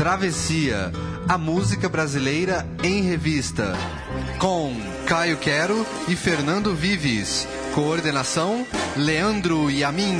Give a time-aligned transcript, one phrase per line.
[0.00, 0.90] Travessia,
[1.28, 3.76] a música brasileira em revista.
[4.38, 4.74] Com
[5.04, 7.46] Caio Quero e Fernando Vives.
[7.74, 8.66] Coordenação:
[8.96, 10.16] Leandro Yamin.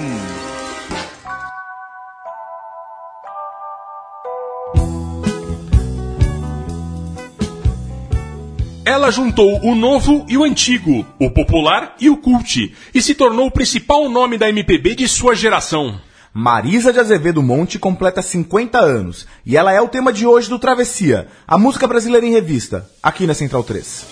[8.84, 13.46] Ela juntou o novo e o antigo, o popular e o cult, e se tornou
[13.46, 16.09] o principal nome da MPB de sua geração.
[16.32, 20.60] Marisa de Azevedo Monte completa 50 anos e ela é o tema de hoje do
[20.60, 24.06] Travessia, a música brasileira em revista, aqui na Central 3.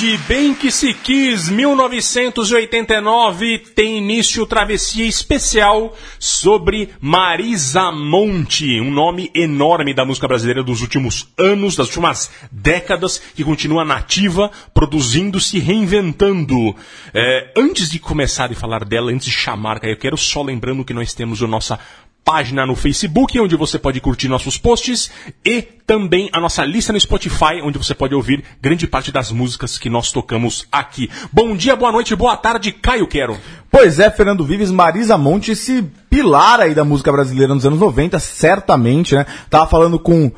[0.00, 9.30] De Bem Que Se Quis, 1989, tem início travessia especial sobre Marisa Monte, um nome
[9.34, 15.58] enorme da música brasileira dos últimos anos, das últimas décadas, que continua nativa, produzindo, se
[15.58, 16.74] reinventando.
[17.12, 20.94] É, antes de começar a falar dela, antes de chamar, eu quero só lembrando que
[20.94, 21.78] nós temos a nossa
[22.24, 25.10] página no Facebook, onde você pode curtir nossos posts,
[25.44, 29.78] e também a nossa lista no Spotify, onde você pode ouvir grande parte das músicas
[29.78, 31.10] que nós tocamos aqui.
[31.32, 33.36] Bom dia, boa noite, boa tarde, Caio Quero.
[33.70, 38.18] Pois é, Fernando Vives, Marisa Monte, esse pilar aí da música brasileira nos anos 90,
[38.18, 39.26] certamente, né?
[39.48, 40.30] Tava falando com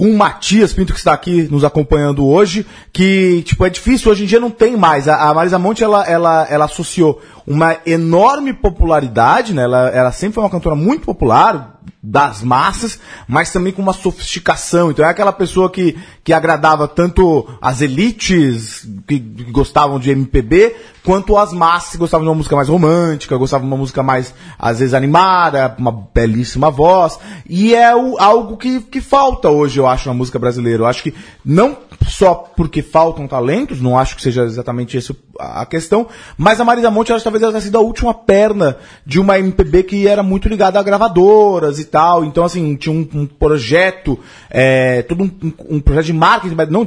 [0.00, 4.24] com o Matias Pinto, que está aqui nos acompanhando hoje, que, tipo, é difícil, hoje
[4.24, 5.06] em dia não tem mais.
[5.06, 7.20] A, a Marisa Monte, ela, ela, ela associou
[7.50, 9.64] uma enorme popularidade, né?
[9.64, 12.98] Ela, ela sempre foi uma cantora muito popular, das massas,
[13.28, 14.90] mas também com uma sofisticação.
[14.90, 19.18] Então é aquela pessoa que, que agradava tanto as elites que
[19.50, 23.72] gostavam de MPB, quanto as massas que gostavam de uma música mais romântica, gostavam de
[23.72, 27.18] uma música mais, às vezes, animada, uma belíssima voz.
[27.48, 30.84] E é o, algo que, que falta hoje, eu acho, na música brasileira.
[30.84, 31.14] Eu acho que
[31.44, 31.76] não
[32.08, 36.06] só porque faltam talentos, não acho que seja exatamente essa a questão,
[36.36, 39.82] mas a Marisa Monte, ela, talvez ela tenha sido a última perna de uma MPB
[39.84, 44.18] que era muito ligada a gravadoras e tal, então assim, tinha um, um projeto,
[44.50, 46.86] é, todo um, um, projeto de marketing, mas não,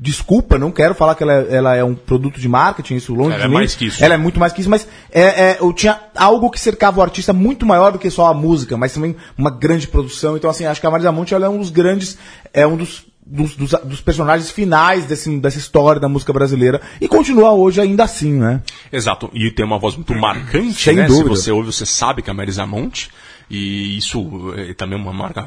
[0.00, 3.32] desculpa, não quero falar que ela, é, ela é um produto de marketing, isso longe
[3.32, 3.54] ela de é mim.
[3.54, 4.02] mais que isso.
[4.02, 7.02] Ela é muito mais que isso, mas é, é, eu tinha algo que cercava o
[7.02, 10.64] artista muito maior do que só a música, mas também uma grande produção, então assim,
[10.64, 12.16] acho que a Marisa Monte, ela é um dos grandes,
[12.52, 17.06] é um dos dos, dos, dos, personagens finais desse, dessa história da música brasileira e
[17.06, 18.62] continua hoje ainda assim, né?
[18.90, 21.06] Exato, e tem uma voz muito marcante, Sem né?
[21.06, 21.36] dúvida.
[21.36, 23.10] Se você ouve, você sabe que é a Marisa Monte,
[23.50, 25.46] e isso é também uma marca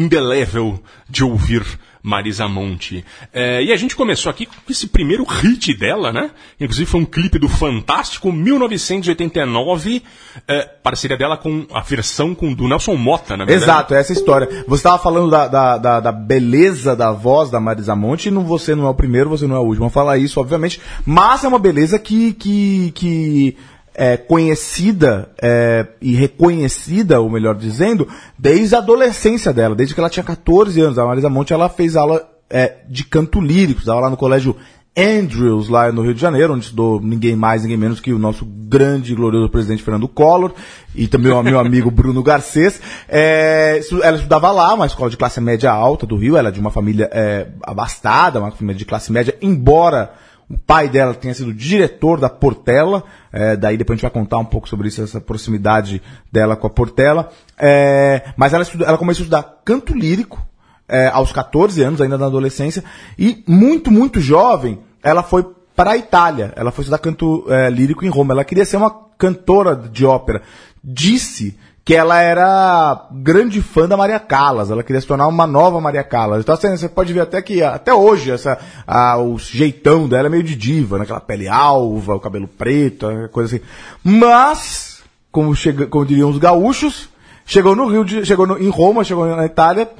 [0.00, 1.64] indelével de ouvir
[2.02, 3.04] Marisa Monte.
[3.32, 6.30] É, e a gente começou aqui com esse primeiro hit dela, né?
[6.58, 10.02] Inclusive foi um clipe do Fantástico 1989,
[10.48, 13.64] é, parceria dela com a versão com, do Nelson Mota, na verdade.
[13.64, 14.48] Exato, essa história.
[14.66, 18.44] Você estava falando da, da, da, da, beleza da voz da Marisa Monte, e não,
[18.44, 21.44] você não é o primeiro, você não é o último a falar isso, obviamente, mas
[21.44, 23.56] é uma beleza que, que, que
[24.00, 28.08] é, conhecida é, e reconhecida, ou melhor dizendo,
[28.38, 30.98] desde a adolescência dela, desde que ela tinha 14 anos.
[30.98, 34.56] A Marisa Monte ela fez aula é, de canto lírico, estava lá no colégio
[34.96, 38.46] Andrews, lá no Rio de Janeiro, onde estudou ninguém mais, ninguém menos que o nosso
[38.46, 40.54] grande e glorioso presidente Fernando Collor,
[40.94, 42.80] e também o meu amigo Bruno Garcês.
[43.06, 46.58] É, ela estudava lá, uma escola de classe média alta do Rio, ela é de
[46.58, 50.10] uma família é, abastada, uma família de classe média, embora
[50.50, 54.38] o pai dela tinha sido diretor da Portela, é, daí depois a gente vai contar
[54.38, 56.02] um pouco sobre isso, essa proximidade
[56.32, 57.30] dela com a Portela.
[57.56, 60.44] É, mas ela, estuda, ela começou a estudar canto lírico
[60.88, 62.82] é, aos 14 anos, ainda na adolescência,
[63.16, 66.52] e muito, muito jovem, ela foi para a Itália.
[66.56, 68.34] Ela foi estudar canto é, lírico em Roma.
[68.34, 70.42] Ela queria ser uma cantora de ópera.
[70.82, 71.56] Disse
[71.90, 76.04] que ela era grande fã da Maria Callas, ela queria se tornar uma nova Maria
[76.04, 76.42] Callas.
[76.42, 78.56] Então assim, você pode ver até que até hoje essa
[78.86, 81.06] a, o jeitão dela é meio de diva, né?
[81.26, 83.64] pele alva, o cabelo preto, coisa assim.
[84.04, 85.02] Mas,
[85.32, 87.08] como, chega, como diriam os gaúchos,
[87.44, 89.90] chegou no Rio, de, chegou no, em Roma, chegou na Itália,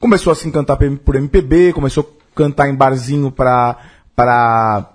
[0.00, 3.76] começou a se encantar por MPB, começou a cantar em barzinho pra,
[4.16, 4.86] pra,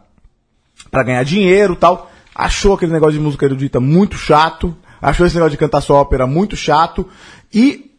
[0.90, 2.10] pra ganhar dinheiro tal.
[2.34, 6.28] Achou aquele negócio de música erudita muito chato achou esse negócio de cantar só ópera
[6.28, 7.08] muito chato
[7.54, 7.92] e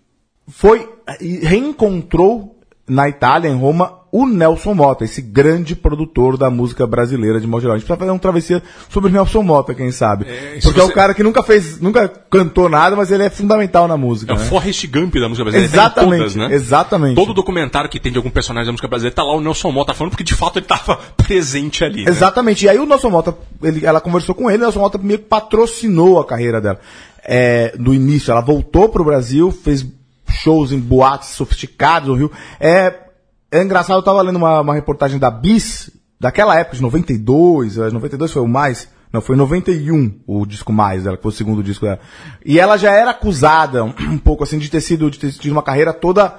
[0.49, 0.89] foi
[1.21, 2.59] e reencontrou
[2.89, 7.61] na Itália, em Roma, o Nelson Mota, esse grande produtor da música brasileira de modo
[7.61, 7.77] geral.
[7.77, 10.27] A gente precisa fazer uma travessia sobre o Nelson Mota, quem sabe.
[10.29, 10.81] É, Porque você...
[10.81, 14.33] é o cara que nunca fez, nunca cantou nada, mas ele é fundamental na música.
[14.33, 14.43] É né?
[14.43, 15.73] o Forrest Gump da música brasileira.
[15.73, 16.49] Exatamente, todas, né?
[16.53, 17.15] exatamente.
[17.15, 19.95] Todo documentário que tem de algum personagem da música brasileira tá lá o Nelson Mota
[19.95, 22.05] falando, porque de fato ele estava presente ali.
[22.05, 22.11] Né?
[22.11, 22.65] Exatamente.
[22.65, 25.27] E aí o Nelson Mota, ele, ela conversou com ele, o Nelson Mota meio que
[25.27, 26.81] patrocinou a carreira dela.
[27.25, 29.87] É, no início, ela voltou pro Brasil, fez
[30.29, 32.33] shows em boates sofisticados no Rio.
[32.59, 33.10] É,
[33.51, 38.33] é engraçado, eu tava lendo uma, uma reportagem da Bis, daquela época, de 92, 92
[38.33, 41.63] foi o mais, não, foi em 91 o disco mais dela, que foi o segundo
[41.63, 41.99] disco dela.
[42.45, 45.63] E ela já era acusada um pouco assim de ter sido, de ter tido uma
[45.63, 46.39] carreira toda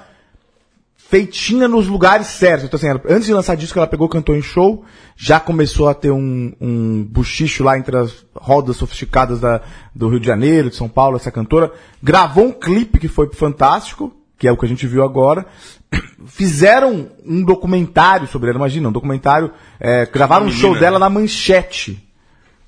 [0.96, 2.63] feitinha nos lugares certos.
[2.63, 4.86] Então assim, ela, antes de lançar disco ela pegou, cantou em show,
[5.18, 9.62] já começou a ter um, um buchicho lá entre as rodas sofisticadas da,
[9.94, 11.74] do Rio de Janeiro, de São Paulo, essa cantora.
[12.01, 15.46] Gravou um clipe que foi fantástico, que é o que a gente viu agora.
[16.26, 22.04] Fizeram um documentário sobre ela, imagina, um documentário, é, gravaram um show dela na manchete.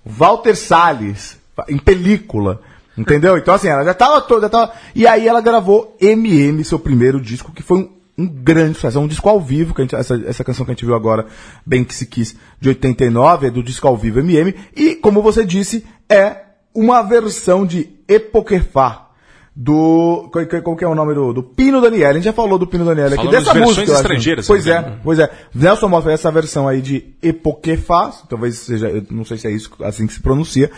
[0.05, 1.35] Walter Salles,
[1.67, 2.61] em película.
[2.95, 3.39] Entendeu?
[3.39, 4.71] Então assim, ela já tava toda, tava...
[4.93, 7.89] E aí ela gravou MM, seu primeiro disco, que foi um,
[8.19, 8.99] um grande sucesso.
[8.99, 11.25] É um disco ao vivo, que gente, essa, essa canção que a gente viu agora,
[11.65, 14.53] Bem Que Se Quis, de 89, é do disco ao vivo MM.
[14.75, 16.37] E, como você disse, é
[16.71, 19.07] uma versão de Epoquefá,
[19.55, 20.29] do.
[20.63, 22.09] Qual, que é o nome do, do Pino Daniel?
[22.09, 23.17] A gente já falou do Pino Daniel aqui.
[23.17, 23.91] Falamos Dessa música.
[23.91, 25.31] estrangeiras, Pois é, pois é.
[25.53, 29.51] Nelson Mota fez essa versão aí de Epoquefaz, talvez seja, eu não sei se é
[29.51, 30.71] isso assim que se pronuncia,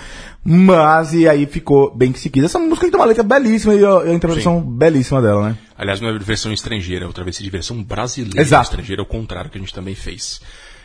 [0.44, 2.44] mas e aí ficou bem que se quis.
[2.44, 5.58] Essa música tem uma letra belíssima e a, a interpretação belíssima dela, né?
[5.78, 8.72] Aliás, não é versão estrangeira, outra vez é de versão brasileira Exato.
[8.72, 10.42] estrangeira, ao contrário que a gente também fez.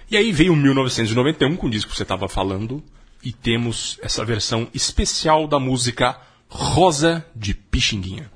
[0.08, 2.82] E aí veio 1991, com o disco que você estava falando,
[3.22, 6.16] e temos essa versão especial da música
[6.52, 8.28] Rosa de Pixinguinha.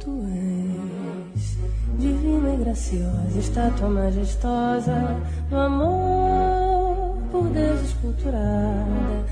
[0.00, 1.56] Tu és
[1.96, 9.26] divina e graciosa, estátua majestosa do amor por Deus esculturada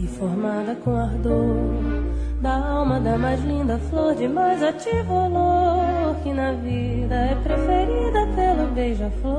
[0.00, 2.00] e formada com ardor
[2.40, 8.26] da alma da mais linda flor de mais ativo olor que na vida é preferida
[8.34, 9.30] pelo beija-flor.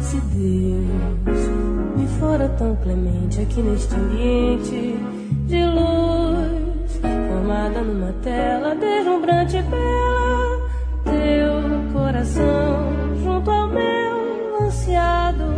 [0.00, 1.48] Se Deus
[1.96, 4.98] me fora tão clemente aqui neste ambiente
[5.46, 10.70] de luz, formada numa tela deslumbrante e bela,
[11.04, 15.57] teu coração junto ao meu ansiado,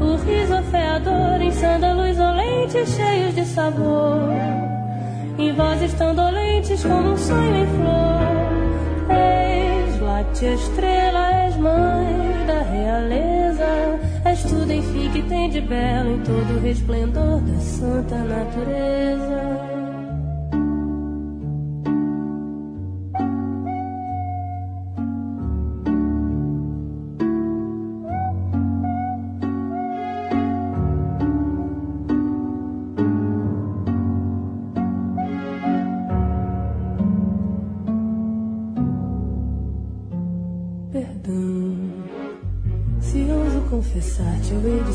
[0.00, 4.28] O riso afeador em sândalos olentes cheios de sabor.
[5.38, 9.14] Em vozes tão dolentes como um sonho em flor.
[9.16, 14.00] És láctea estrela, és mãe da realeza.
[14.24, 19.53] És tudo enfim que tem de belo em todo o resplendor da santa natureza.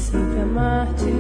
[0.10, 1.14] Sempre amar-te.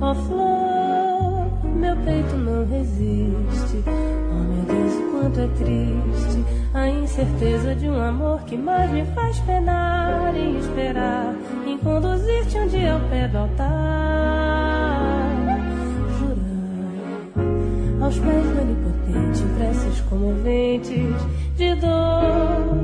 [0.00, 3.84] Ó flor, meu peito não resiste.
[4.30, 9.04] Oh meu Deus, o quanto é triste a incerteza de um amor que mais me
[9.06, 11.34] faz penar e esperar
[11.66, 13.66] em conduzir-te um dia ao pé do altar.
[16.18, 21.16] Jurar aos pés do onipotente, preces comoventes
[21.56, 22.76] de dor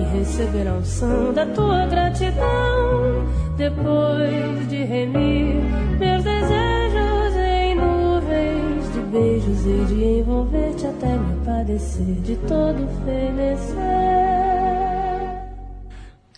[0.00, 5.56] e receber a unção da tua gratidão depois de remir
[5.98, 13.78] meus desejos em nuvens de beijos e de envolver-te até me padecer de todo fenecer.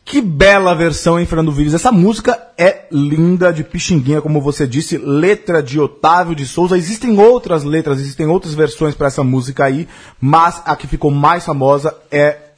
[0.03, 1.75] Que bela versão, hein, Fernando Vires?
[1.75, 6.77] Essa música é linda, de Pixinguinha, como você disse, letra de Otávio de Souza.
[6.77, 9.87] Existem outras letras, existem outras versões para essa música aí,
[10.19, 12.50] mas a que ficou mais famosa é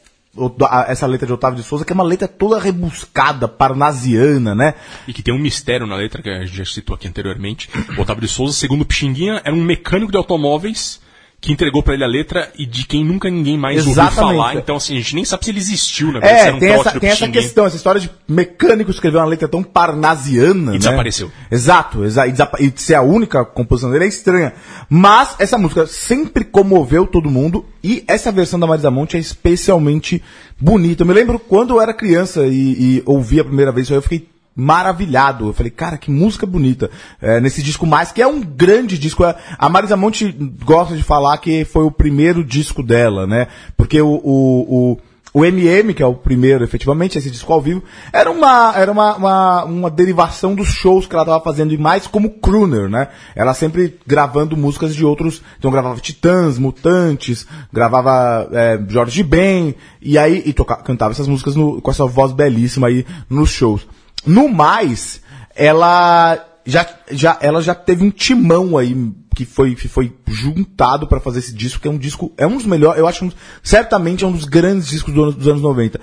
[0.88, 4.74] essa letra de Otávio de Souza, que é uma letra toda rebuscada, parnasiana, né?
[5.06, 7.68] E que tem um mistério na letra, que a gente já citou aqui anteriormente.
[7.98, 11.00] Otávio de Souza, segundo Pixinguinha, era um mecânico de automóveis
[11.42, 14.36] que entregou pra ele a letra e de quem nunca ninguém mais ouviu Exatamente.
[14.38, 14.54] falar.
[14.54, 16.68] Então, assim, a gente nem sabe se ele existiu, na verdade, se É, um tem,
[16.70, 20.70] essa, tem essa questão, essa história de mecânico escrever uma letra tão parnasiana.
[20.70, 20.78] né?
[20.78, 21.32] desapareceu.
[21.50, 24.52] Exato, exa e, desapa- e ser a única composição dele é estranha.
[24.88, 30.22] Mas essa música sempre comoveu todo mundo e essa versão da Marisa Monte é especialmente
[30.60, 31.02] bonita.
[31.02, 32.52] Eu me lembro quando eu era criança e,
[32.98, 35.48] e ouvi a primeira vez eu fiquei maravilhado.
[35.48, 36.90] Eu falei, cara, que música bonita.
[37.20, 39.24] É, nesse disco mais, que é um grande disco.
[39.24, 40.30] É, A Marisa Monte
[40.64, 43.48] gosta de falar que foi o primeiro disco dela, né?
[43.76, 44.98] Porque o, o, o
[45.34, 47.82] o MM, que é o primeiro, efetivamente, esse disco ao vivo,
[48.12, 52.06] era uma, era uma, uma, uma derivação dos shows que ela estava fazendo, e mais
[52.06, 53.08] como crooner, né?
[53.34, 60.18] Ela sempre gravando músicas de outros, então gravava Titãs, Mutantes, gravava é, Jorge Ben, e
[60.18, 63.86] aí, e toca, cantava essas músicas no- com essa voz belíssima aí nos shows.
[64.26, 65.20] No mais,
[65.54, 68.96] ela já, já, ela já teve um timão aí
[69.34, 72.56] que foi, que foi juntado pra fazer esse disco, que é um disco, é um
[72.56, 75.98] dos melhores, eu acho, um- certamente é um dos grandes discos do dos anos 90.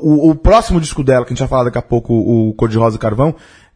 [0.00, 2.68] O, o próximo disco dela, que a gente vai falar daqui a pouco, o Cor
[2.68, 3.34] de Rosa Carvão,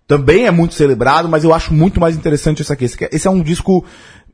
[0.08, 2.84] também é muito celebrado, mas eu acho muito mais interessante esse aqui.
[2.84, 3.84] Esse, aqui- esse é um disco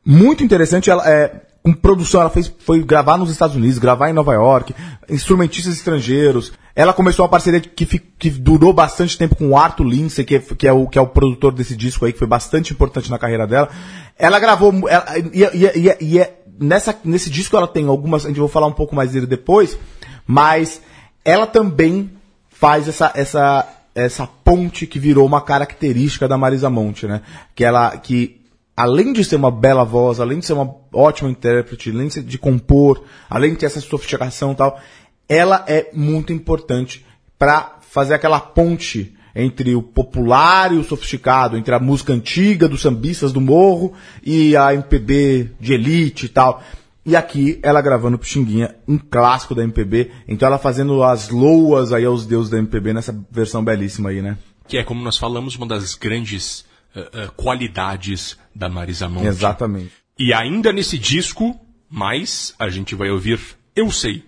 [0.03, 0.89] muito interessante.
[0.89, 4.73] Ela, é, com produção, ela fez, foi gravar nos Estados Unidos, gravar em Nova York,
[5.09, 6.53] instrumentistas estrangeiros.
[6.75, 10.39] Ela começou uma parceria que, que durou bastante tempo com o Arthur Lindsay, que, é-
[10.39, 13.17] que, é o, que é o produtor desse disco aí, que foi bastante importante na
[13.19, 13.69] carreira dela.
[14.17, 18.29] Ela gravou, ela, e, e- e- e é- nessa, nesse disco ela tem algumas, a
[18.29, 19.77] gente vai falar um pouco mais dele depois,
[20.25, 20.81] mas
[21.25, 22.11] ela também
[22.49, 27.21] faz essa, essa, essa ponte que virou uma característica da Marisa Monte, né?
[27.55, 28.39] Que ela, que
[28.77, 32.37] além de ser uma bela voz, além de ser uma ótima intérprete, além de, de
[32.37, 34.79] compor, além de ter essa sofisticação e tal,
[35.27, 37.03] ela é muito importante
[37.39, 42.81] para fazer aquela ponte entre o popular e o sofisticado, entre a música antiga dos
[42.81, 43.93] sambistas do morro
[44.23, 46.61] e a MPB de elite e tal.
[47.03, 52.05] E aqui ela gravando Pixinguinha, um clássico da MPB, então ela fazendo as loas aí
[52.05, 54.37] aos deuses da MPB nessa versão belíssima aí, né?
[54.67, 59.27] Que é, como nós falamos, uma das grandes eh, qualidades da Marisa Monte.
[59.27, 59.91] Exatamente.
[60.17, 63.39] E ainda nesse disco, mais a gente vai ouvir
[63.75, 64.23] Eu Sei.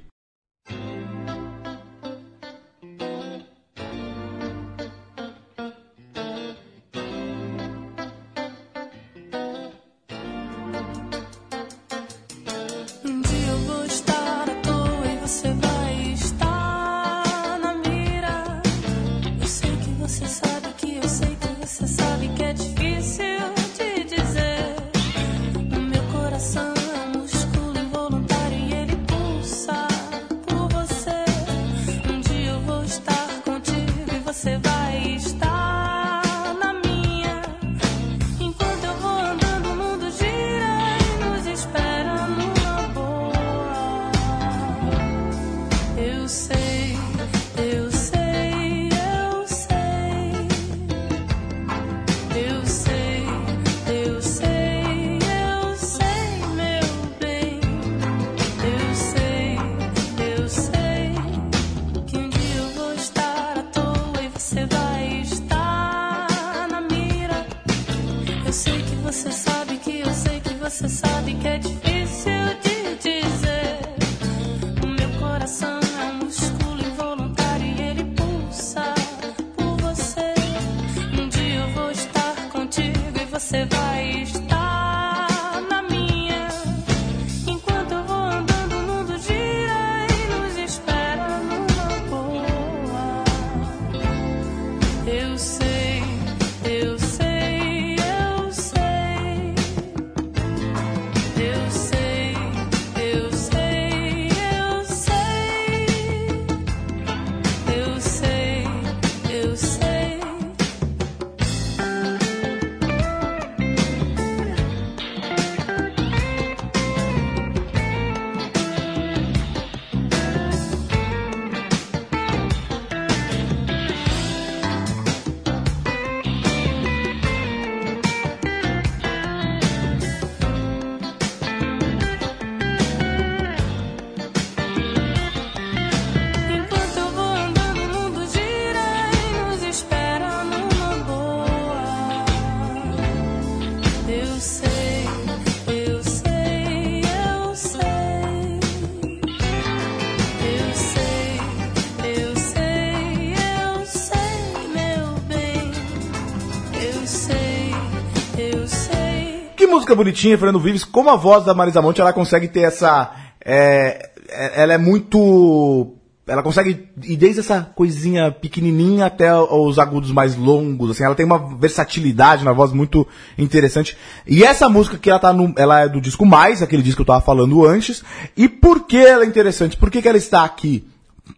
[159.89, 160.83] Música bonitinha, Fernando Vives.
[160.83, 163.11] Como a voz da Marisa Monte, ela consegue ter essa.
[163.43, 165.95] é, é- ela é muito.
[166.27, 171.25] Ela consegue ir desde essa coisinha pequenininha até os agudos mais longos, assim, ela tem
[171.25, 173.97] uma versatilidade na voz muito interessante.
[174.27, 177.01] E essa música que ela tá no, ela é do disco Mais, aquele disco que
[177.01, 178.03] eu tava falando antes.
[178.37, 179.75] E por que ela é interessante?
[179.75, 180.87] Por que, que ela está aqui?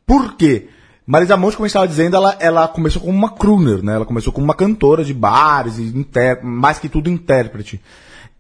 [0.05, 0.67] Por quê?
[1.07, 3.95] Marisa Monte, como eu estava dizendo, ela, ela começou como uma crooner, né?
[3.95, 6.05] Ela começou como uma cantora de bares, e
[6.43, 7.79] mais que tudo intérprete.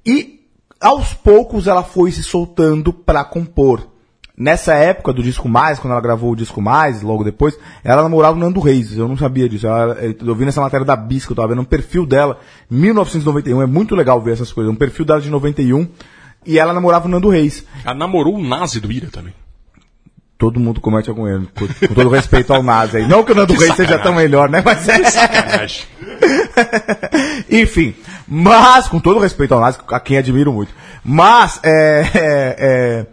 [0.05, 0.41] E
[0.79, 3.87] aos poucos ela foi se soltando para compor.
[4.37, 8.35] Nessa época do Disco Mais, quando ela gravou o Disco Mais, logo depois, ela namorava
[8.35, 8.97] o Nando Reis.
[8.97, 9.67] Eu não sabia disso.
[9.67, 13.61] Ela- eu vi nessa matéria da Bis, que eu tava vendo um perfil dela, 1991.
[13.61, 14.73] É muito legal ver essas coisas.
[14.73, 15.87] Um perfil dela de 91.
[16.43, 17.63] E ela namorava o Nando Reis.
[17.85, 19.33] Ela namorou o Nazi do Ira também.
[20.39, 21.47] Todo mundo comete algum erro.
[21.55, 23.07] Com, com todo respeito ao Nazi aí.
[23.07, 24.63] Não que o Nando Que Reis seja tão melhor, né?
[24.65, 24.97] Mas é.
[27.61, 27.93] Enfim,
[28.27, 30.73] mas, com todo respeito ao Nazi, a quem admiro muito.
[31.03, 33.05] Mas, é, é, é,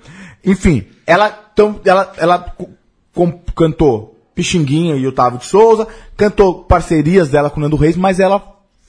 [0.44, 2.68] enfim, ela, então, ela, ela co-
[3.14, 8.40] com- cantou Pixinguinha e Otávio de Souza, cantou parcerias dela com Nando Reis, mas ela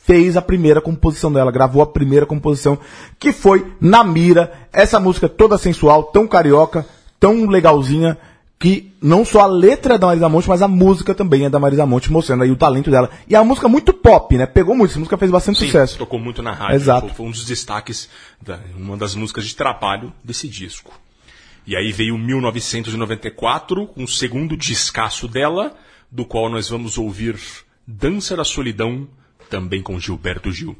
[0.03, 2.77] fez a primeira composição dela, gravou a primeira composição,
[3.19, 6.85] que foi Na Mira, essa música toda sensual, tão carioca,
[7.19, 8.17] tão legalzinha,
[8.59, 11.59] que não só a letra é da Marisa Monte, mas a música também é da
[11.59, 13.09] Marisa Monte, mostrando aí o talento dela.
[13.27, 14.45] E é uma música muito pop, né?
[14.45, 15.97] Pegou muito, essa música fez bastante Sim, sucesso.
[15.97, 16.75] tocou muito na rádio.
[16.75, 17.07] Exato.
[17.07, 18.09] Foi, foi um dos destaques,
[18.41, 20.91] da, uma das músicas de trabalho desse disco.
[21.65, 25.73] E aí veio 1994, com o segundo descasso dela,
[26.11, 27.39] do qual nós vamos ouvir
[27.87, 29.07] Dança da Solidão,
[29.49, 30.75] também com Gilberto Gil.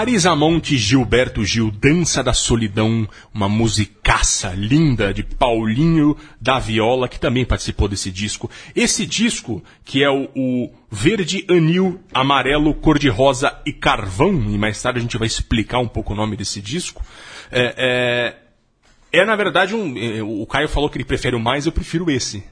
[0.00, 7.20] Marisa Monte Gilberto Gil, Dança da Solidão, uma musicaça linda de Paulinho da Viola, que
[7.20, 8.50] também participou desse disco.
[8.74, 15.00] Esse disco, que é o, o Verde Anil, Amarelo, Cor-de-Rosa e Carvão, e mais tarde
[15.00, 17.04] a gente vai explicar um pouco o nome desse disco,
[17.52, 18.34] é,
[19.12, 19.98] é, é, na verdade um.
[19.98, 22.42] é, O Caio falou que ele prefere o mais, eu prefiro esse.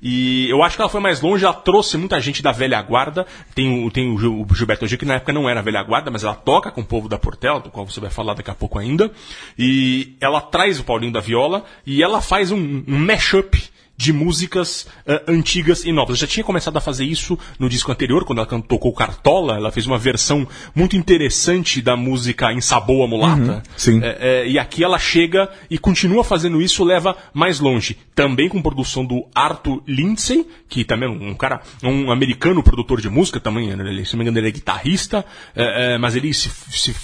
[0.00, 3.26] E eu acho que ela foi mais longe, ela trouxe muita gente da velha guarda.
[3.54, 6.10] Tem o, tem o Gil- o Gilberto Gil, que na época não era velha guarda,
[6.10, 8.54] mas ela toca com o povo da Portela, do qual você vai falar daqui a
[8.54, 9.10] pouco ainda.
[9.58, 13.62] E ela traz o Paulinho da Viola e ela faz um, um mashup
[13.96, 16.18] de músicas uh, antigas e novas.
[16.18, 19.86] Já tinha começado a fazer isso no disco anterior, quando ela tocou Cartola, ela fez
[19.86, 23.52] uma versão muito interessante da música Em Saboa Mulata.
[23.52, 24.00] Uhum, sim.
[24.02, 27.96] É, é, e aqui ela chega e continua fazendo isso, leva mais longe.
[28.14, 33.08] Também com produção do Arthur Lindsay, que também é um cara, um americano produtor de
[33.08, 36.50] música, também, ele, se não me engano, ele é guitarrista, é, é, mas ele se,
[36.70, 36.94] se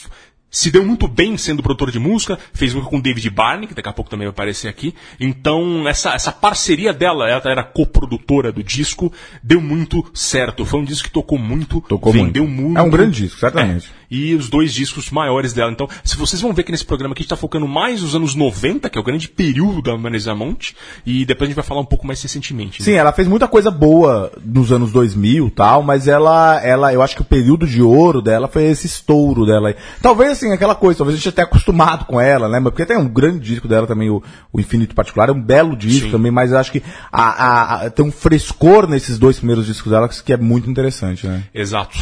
[0.52, 3.88] se deu muito bem sendo produtor de música, fez música com David Barney, que daqui
[3.88, 4.94] a pouco também vai aparecer aqui.
[5.18, 9.10] Então, essa, essa parceria dela, ela era coprodutora do disco,
[9.42, 10.66] deu muito certo.
[10.66, 12.62] Foi um disco que tocou muito, tocou vendeu muito.
[12.62, 12.78] muito.
[12.78, 13.86] É um grande disco, certamente.
[13.86, 15.72] É, e os dois discos maiores dela.
[15.72, 18.14] Então, se vocês vão ver que nesse programa aqui a gente está focando mais nos
[18.14, 21.64] anos 90, que é o grande período da Marisa Monte, e depois a gente vai
[21.64, 22.80] falar um pouco mais recentemente.
[22.80, 22.84] Né?
[22.84, 27.16] Sim, ela fez muita coisa boa nos anos 2000 tal, mas ela, ela, eu acho
[27.16, 29.74] que o período de ouro dela foi esse estouro dela.
[30.02, 32.60] Talvez assim, aquela coisa, talvez a gente até acostumado com ela, né?
[32.60, 36.06] Porque tem um grande disco dela também, o, o Infinito Particular, é um belo disco
[36.06, 36.12] Sim.
[36.12, 39.90] também, mas eu acho que a, a, a, tem um frescor nesses dois primeiros discos
[39.90, 41.44] dela que é muito interessante, né?
[41.54, 41.98] Exato.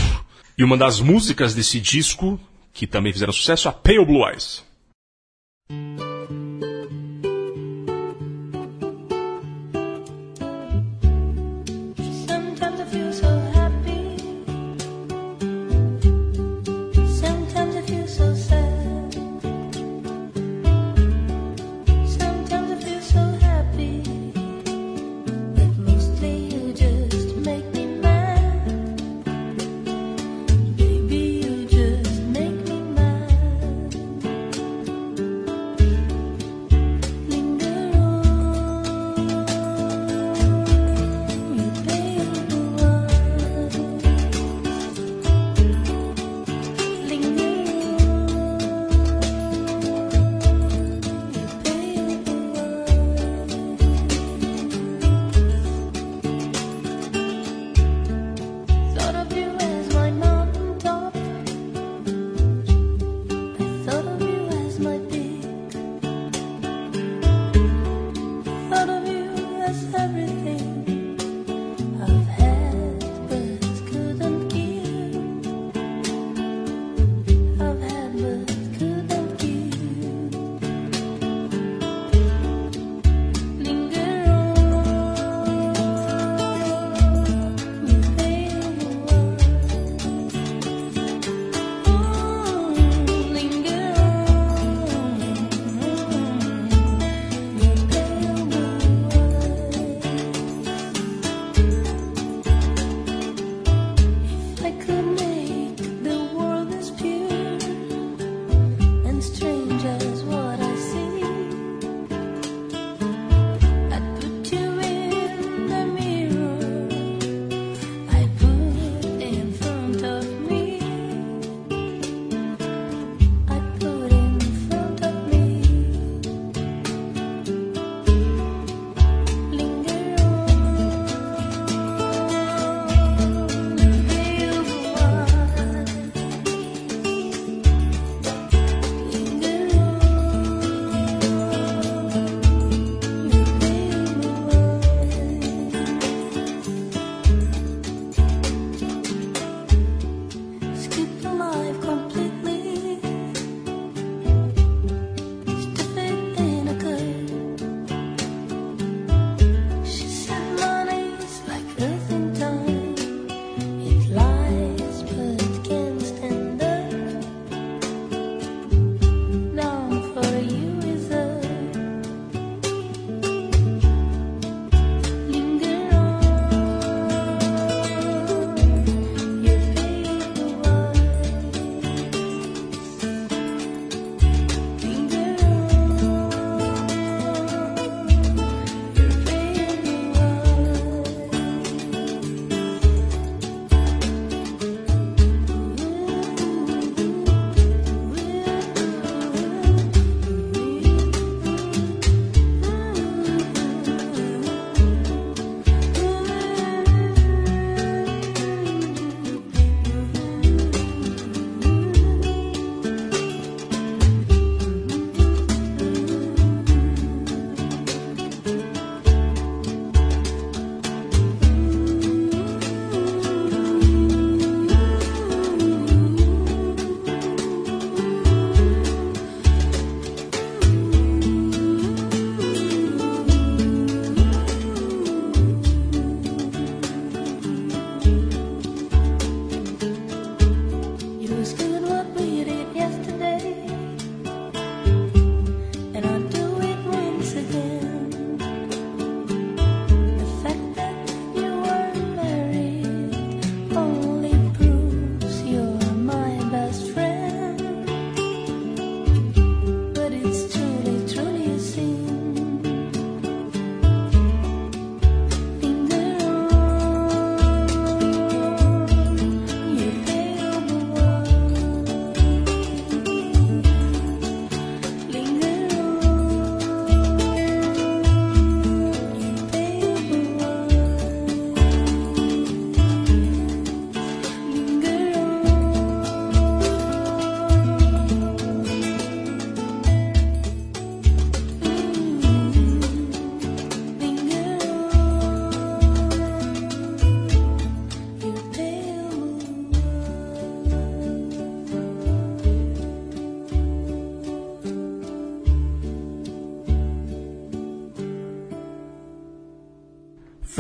[0.57, 2.39] E uma das músicas desse disco,
[2.73, 4.65] que também fizeram sucesso, é a Pale Blue Eyes.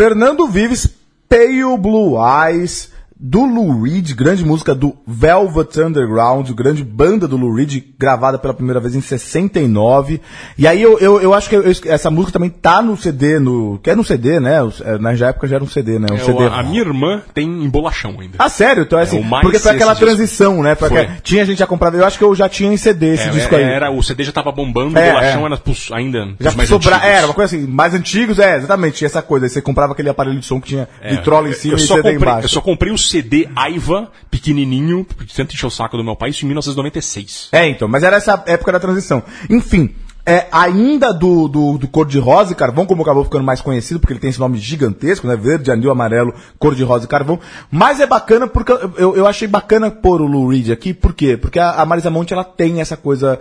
[0.01, 0.97] Fernando Vives,
[1.29, 2.91] Pale Blue Eyes,
[3.23, 8.55] do Lou Reed, grande música do Velvet Underground, grande banda do Lou Reed, gravada pela
[8.55, 10.21] primeira vez em 69.
[10.57, 13.79] E aí eu, eu, eu acho que eu- essa música também tá no CD, no,
[13.83, 14.63] que é no CD, né?
[14.63, 16.07] Os- é, Na época já era um CD, né?
[16.11, 16.45] Um É, CD.
[16.45, 18.37] o- a minha irmã tem embolachão ainda.
[18.39, 18.85] Ah, sério?
[18.85, 20.17] Então é assim, mais porque foi aquela esse disco.
[20.17, 20.75] transição, né?
[20.75, 21.01] Foi Foi.
[21.01, 23.31] aquela- tinha gente já comprado, eu acho que eu já tinha em CD esse É,
[23.31, 23.63] disco aí.
[23.63, 25.47] era, o CD já tava bombando, É, o bolachão é.
[25.47, 27.09] era pros, ainda Já mais sobra, antigos.
[27.15, 29.45] era uma coisa assim, mais antigos, é, exatamente, tinha essa coisa.
[29.47, 31.95] Aí você comprava aquele aparelho de som que tinha É, vitrola em cima e CD
[31.97, 32.45] comprei, embaixo.
[32.45, 36.31] Eu só comprei o CD Aiva, pequenininho, porque tanto encheu o saco do meu pai,
[36.31, 37.49] isso em 1996.
[37.53, 39.23] É, então, mas era essa época da transição.
[39.49, 39.95] Enfim,
[40.25, 44.21] é, ainda do, do, do cor-de-rosa e carvão, como acabou ficando mais conhecido, porque ele
[44.21, 45.35] tem esse nome gigantesco, né?
[45.35, 47.41] Verde, anil, amarelo, cor-de-rosa e carvão.
[47.71, 51.37] Mas é bacana porque eu, eu, achei bacana pôr o Lou Reed aqui, por quê?
[51.37, 53.41] Porque a, a Marisa Monte, ela tem essa coisa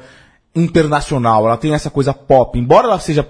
[0.55, 2.57] internacional, ela tem essa coisa pop.
[2.57, 3.27] Embora ela seja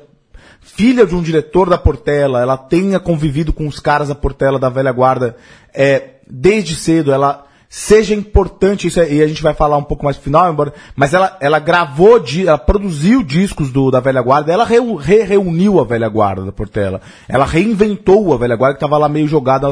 [0.62, 4.70] filha de um diretor da Portela, ela tenha convivido com os caras da Portela, da
[4.70, 5.36] velha guarda,
[5.74, 10.04] é, desde cedo, ela seja importante, isso é- e a gente vai falar um pouco
[10.04, 14.52] mais no final, embora, mas ela, ela gravou, ela produziu discos do, da velha guarda,
[14.52, 18.84] ela reu- re- reuniu a velha guarda da Portela, ela reinventou a velha guarda que
[18.84, 19.68] estava lá meio jogada.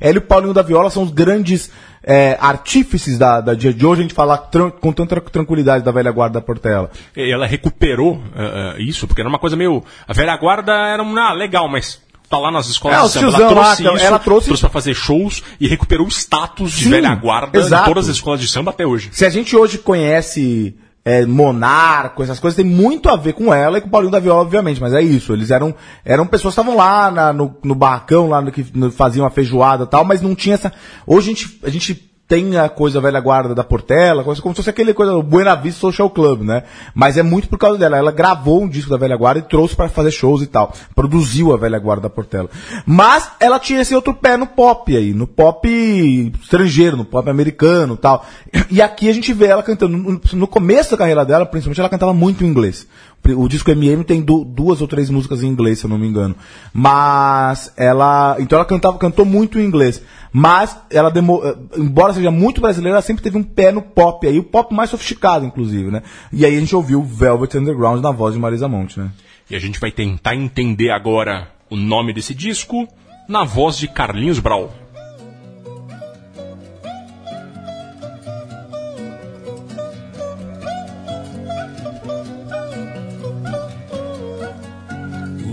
[0.00, 1.72] Ela e o Paulinho da Viola são os grandes
[2.04, 5.90] é, artífices da, da dia de hoje, a gente falar tran- com tanta tranquilidade da
[5.90, 6.88] velha guarda da Portela.
[7.16, 9.82] Ela recuperou eh, isso, porque era uma coisa meio.
[10.06, 11.18] A velha guarda era um.
[11.18, 12.00] Ah, legal, mas.
[12.30, 13.36] Tá lá nas escolas É, de samba.
[13.36, 16.84] Ela lá, trouxe então, isso, ela trouxe- pra fazer shows e recuperou o status de
[16.84, 17.82] Sim, velha guarda exato.
[17.82, 19.10] em todas as escolas de samba até hoje.
[19.12, 23.78] Se a gente hoje conhece é, Monarco, essas coisas, tem muito a ver com ela
[23.78, 25.32] e com o Paulinho da Viola, obviamente, mas é isso.
[25.32, 28.92] Eles eram, eram pessoas que estavam lá na- no, no barracão, lá no que no-
[28.92, 30.72] faziam a feijoada e tal, mas não tinha essa.
[31.06, 34.70] Hoje a gente, a gente tem a coisa velha guarda da Portela, como se fosse
[34.70, 36.62] aquele coisa, o Buena Vista Social Club, né?
[36.94, 37.96] Mas é muito por causa dela.
[37.96, 40.72] Ela gravou um disco da velha guarda e trouxe pra fazer shows e tal.
[40.94, 42.48] Produziu a velha guarda da Portela.
[42.86, 45.68] Mas ela tinha esse outro pé no pop aí, no pop
[46.40, 48.24] estrangeiro, no pop americano tal.
[48.70, 50.20] E aqui a gente vê ela cantando.
[50.32, 52.86] No começo da carreira dela, principalmente, ela cantava muito em inglês.
[53.36, 56.06] O disco MM tem du- duas ou três músicas em inglês, se eu não me
[56.06, 56.34] engano.
[56.72, 58.36] Mas ela.
[58.40, 60.02] Então ela cantava, cantou muito em inglês.
[60.32, 64.26] Mas ela demo, eh, embora seja muito brasileira, ela sempre teve um pé no pop
[64.26, 66.02] aí, o pop mais sofisticado, inclusive, né?
[66.32, 69.10] E aí a gente ouviu Velvet Underground na voz de Marisa Monte, né?
[69.50, 72.86] E a gente vai tentar entender agora o nome desse disco
[73.28, 74.72] na voz de Carlinhos Brau.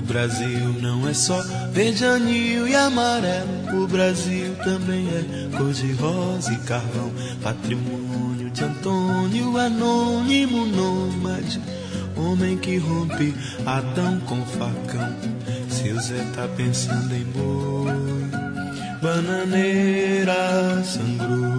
[0.07, 1.41] Brasil não é só
[1.71, 3.83] verde, anil e amarelo.
[3.83, 7.11] O Brasil também é cor de rosa e carvão.
[7.43, 11.61] Patrimônio de Antônio, anônimo nômade.
[12.15, 15.13] Homem que rompe Adão com facão.
[15.69, 18.47] Seu Zé tá pensando em boi.
[19.01, 21.57] Bananeira sangrou.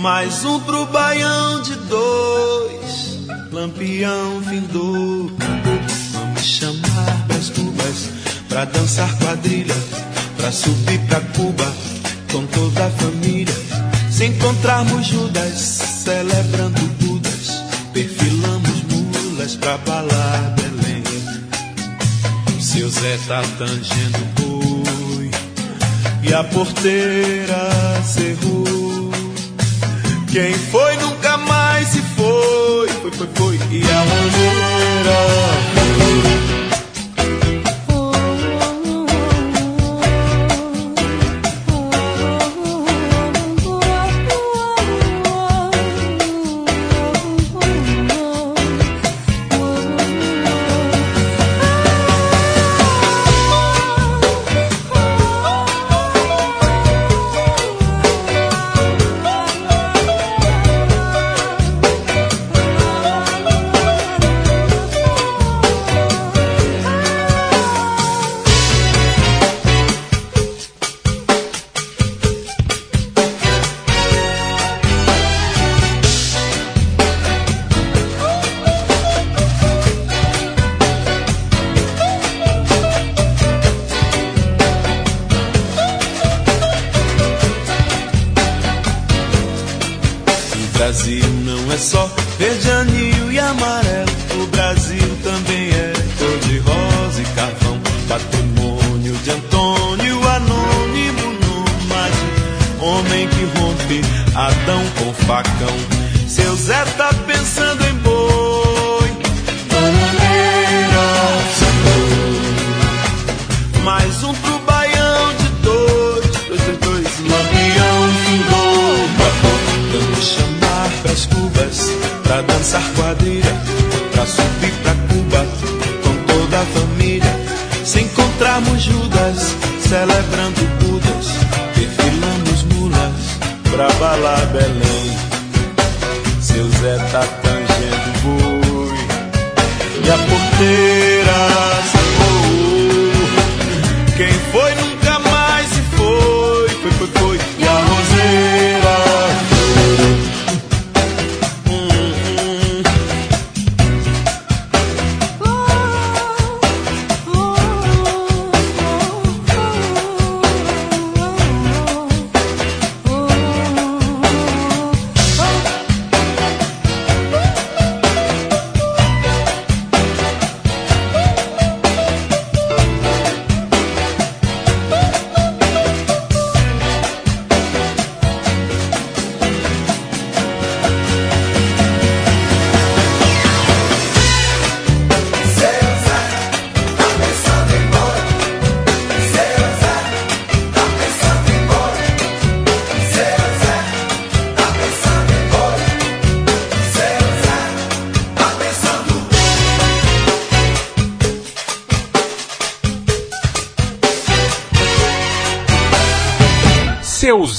[0.00, 3.09] Mais um pro baião de dois,
[3.52, 5.30] lampião findou.
[6.12, 8.10] Vamos chamar pras cubas,
[8.48, 9.74] pra dançar quadrilha,
[10.36, 11.72] pra subir pra Cuba,
[12.32, 13.54] com toda a família.
[14.10, 15.58] Se encontrarmos Judas,
[16.04, 21.02] celebrando Budas, perfilamos mulas pra balar Belém.
[22.60, 25.30] Seu Zé tá tangendo boi,
[26.22, 27.70] e a porteira
[28.04, 29.10] cerrou.
[30.30, 32.00] Quem foi nunca mais se
[33.00, 33.56] foi, foi, foi.
[33.70, 35.59] E a bandeira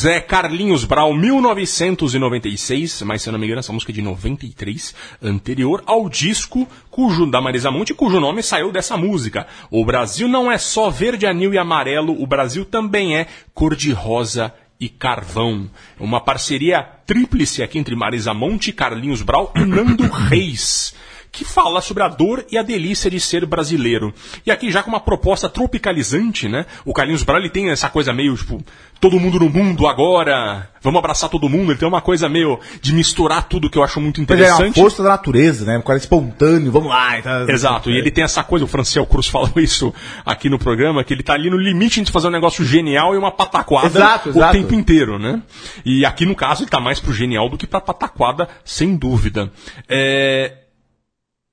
[0.01, 4.95] Zé Carlinhos Brau, 1996, mas se eu não me engano, essa música é de 93,
[5.21, 9.45] anterior ao disco cujo da Marisa Monte, cujo nome saiu dessa música.
[9.69, 14.89] O Brasil não é só verde, anil e amarelo, o Brasil também é cor-de-rosa e
[14.89, 15.69] Carvão.
[15.99, 20.95] Uma parceria tríplice aqui entre Marisa Monte, Carlinhos Brau e Nando Reis
[21.31, 24.13] que fala sobre a dor e a delícia de ser brasileiro.
[24.45, 26.65] E aqui já com uma proposta tropicalizante, né?
[26.85, 28.61] O Carlinhos Brau ele tem essa coisa meio, tipo,
[28.99, 31.71] todo mundo no mundo agora, vamos abraçar todo mundo.
[31.71, 34.43] Ele tem uma coisa meio de misturar tudo que eu acho muito Mas é uma
[34.55, 34.75] interessante.
[34.81, 35.77] força da natureza, né?
[35.77, 37.17] Um cara espontâneo, vamos lá.
[37.17, 39.93] e tá- Exato, e ele tem essa coisa, o Franciel Cruz falou isso
[40.25, 43.17] aqui no programa, que ele tá ali no limite de fazer um negócio genial e
[43.17, 44.51] uma pataquada Exato, o exato.
[44.53, 45.41] tempo inteiro, né?
[45.85, 49.49] E aqui no caso ele tá mais pro genial do que pra pataquada, sem dúvida.
[49.87, 50.57] É,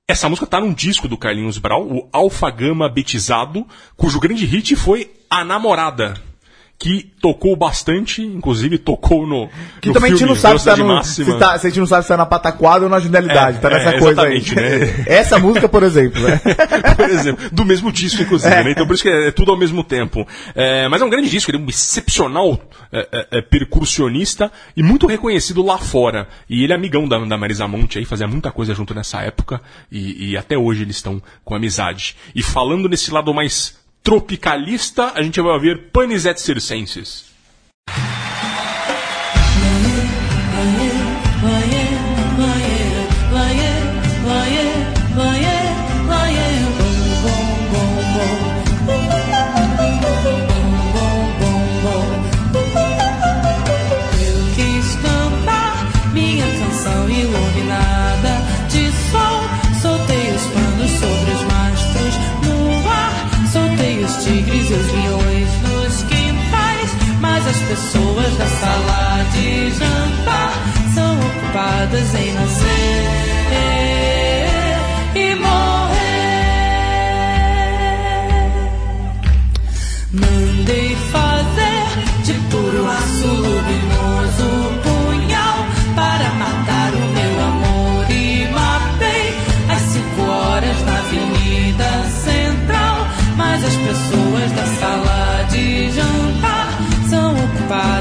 [0.09, 3.63] Essa música tá num disco do Carlinhos Brau, o Alfa Gama Betizado,
[3.95, 6.19] cujo grande hit foi A Namorada.
[6.79, 9.49] Que tocou bastante, inclusive tocou no.
[9.81, 11.67] Que no também a gente filme não sabe se, tá Velocidade no, se, tá, se
[11.67, 13.57] a gente não sabe se tá na pataquada ou na genialidade.
[13.57, 14.37] É, tá nessa é, coisa aí.
[14.37, 15.03] exatamente, né?
[15.13, 16.39] Essa música, por exemplo, né?
[16.95, 18.71] por exemplo, do mesmo disco, inclusive, né?
[18.71, 20.25] Então por isso que é tudo ao mesmo tempo.
[20.55, 22.57] É, mas é um grande disco, ele é um excepcional
[22.93, 26.29] é, é, é, percussionista e muito reconhecido lá fora.
[26.49, 29.61] E ele é amigão da, da Marisa Monte aí, fazia muita coisa junto nessa época
[29.91, 32.15] e, e até hoje eles estão com amizade.
[32.33, 37.25] E falando nesse lado mais tropicalista, a gente vai ouvir Panis Circenses.
[68.29, 70.53] Pessoas da sala de jantar.
[70.93, 72.78] São ocupadas em nascer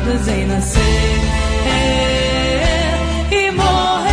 [0.08, 1.20] ocupadas em nascer
[3.30, 4.08] e morrer.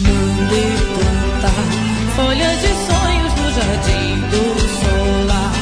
[0.00, 1.68] Mandei plantar
[2.16, 4.44] folhas de sonhos no jardim do
[4.80, 5.52] solar.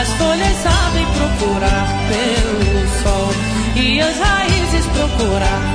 [0.00, 3.30] As folhas sabem procurar pelo sol
[3.76, 5.73] e as raízes procurar.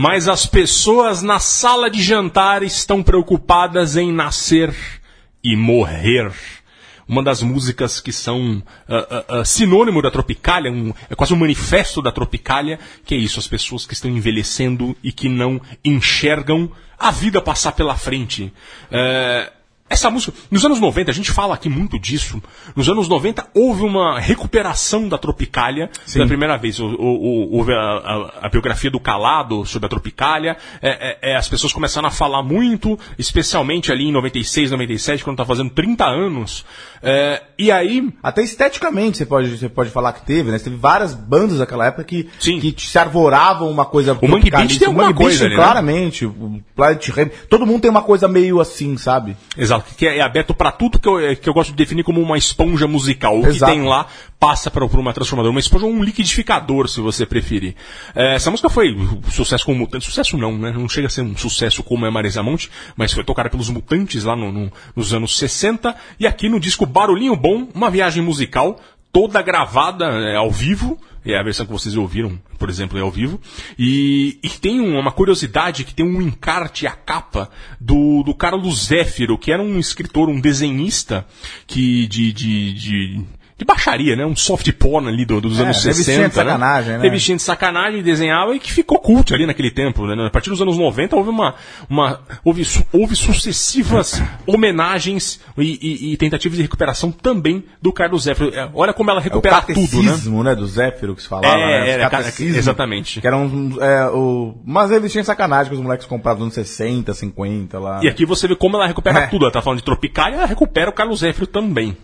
[0.00, 4.72] Mas as pessoas na sala de jantar estão preocupadas em nascer
[5.42, 6.30] e morrer.
[7.08, 11.36] Uma das músicas que são ah, ah, ah, sinônimo da Tropicália, um- é quase um
[11.36, 16.70] manifesto da Tropicália, que é isso, as pessoas que estão envelhecendo e que não enxergam
[16.96, 18.52] a vida passar pela frente.
[18.92, 19.50] É,
[19.90, 22.40] essa música, nos anos 90, a gente fala aqui muito disso.
[22.76, 26.78] Nos anos 90 houve uma recuperação da Tropicália pela primeira vez.
[26.80, 30.56] Houve a, a- a biografia do Calado sobre a Tropicália.
[30.82, 35.36] É, é, é, as pessoas começaram a falar muito, especialmente ali em 96, 97, quando
[35.36, 36.64] tá fazendo 30 anos.
[37.02, 40.58] É, e aí, Até esteticamente você pode, você pode falar que teve, né?
[40.58, 42.60] Você teve várias bandas daquela época que, Sim.
[42.60, 44.16] que se arvoravam uma coisa.
[44.20, 45.62] O Monkey Beach tem alguma Monkey coisa Beach, ali, né?
[45.62, 46.26] claramente.
[46.26, 47.32] O Planet Ramp.
[47.48, 49.36] Todo mundo tem uma coisa meio assim, sabe?
[49.56, 52.36] Exato, que é aberto pra tudo que eu, que eu gosto de definir como uma
[52.38, 53.38] esponja musical.
[53.38, 53.72] O que Exato.
[53.72, 54.06] tem lá
[54.38, 57.74] passa para uma transformadora, uma esponja ou um liquidificador, se você preferir.
[58.14, 60.08] É, essa música foi um sucesso com Mutantes.
[60.08, 60.70] Sucesso não, né?
[60.72, 64.24] Não chega a ser um sucesso como é Marisa Monte, mas foi tocada pelos Mutantes
[64.24, 65.94] lá no- no- nos anos 60.
[66.20, 68.80] E aqui no disco Barulhinho Bom, uma viagem musical
[69.12, 70.98] toda gravada é, ao vivo.
[71.30, 73.38] É a versão que vocês ouviram, por exemplo, ao vivo.
[73.78, 78.86] E, e tem um- uma curiosidade que tem um encarte, a capa, do, do Carlos
[78.86, 81.26] Zéfiro, que era um escritor, um desenhista
[81.66, 83.24] que de, de, de,
[83.58, 84.24] de baixaria, né?
[84.24, 86.28] Um soft porn ali do- dos É, anos revistinha 60.
[86.28, 87.02] de sacanagem, né?
[87.02, 90.06] Revistinha de sacanagem, desenhava e que ficou culto ali naquele tempo.
[90.06, 90.26] Né?
[90.26, 91.54] A partir dos anos 90 houve uma.
[91.90, 98.54] uma houve, houve sucessivas homenagens e, e- e tentativas de recuperação também do Carlos Zéfiro.
[98.54, 100.44] É, Olha como ela É o recupera tudo, né?
[100.44, 100.54] né?
[100.54, 101.90] Do Zéfiro que se falava, É, né?
[101.90, 103.20] Era, exatamente.
[103.20, 106.68] Que eram uns, é, o, umas revistinhas de sacanagem que os moleques compravam nos anos
[106.68, 108.00] 60, 50 lá.
[108.04, 109.26] E aqui você vê como ela recupera É.
[109.26, 109.44] tudo.
[109.44, 111.96] Ela tá falando de Tropicália, ela recupera o Carlos Zéfiro também.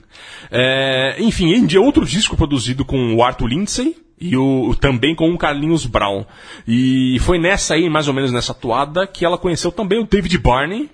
[0.50, 5.30] É, enfim, em dia outro disco produzido com o Arthur Lindsay e o, também com
[5.30, 6.24] o Carlinhos Brown.
[6.66, 10.38] E foi nessa aí, mais ou menos nessa toada, que ela conheceu também o David
[10.38, 10.90] Barney,